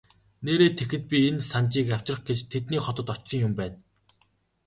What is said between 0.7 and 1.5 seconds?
тэгэхэд би энэ